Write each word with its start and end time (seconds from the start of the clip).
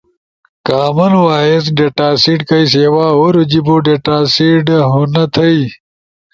کامن 0.67 1.13
وائس 1.25 1.63
ڈیٹاسیٹ 1.77 2.39
کئی 2.49 2.63
سیوا 2.73 3.05
ہورو 3.17 3.41
جیبو 3.49 3.75
ڈیٹاسیٹ 3.85 4.65
ہونا 4.91 5.23
تھئی۔ 5.33 5.59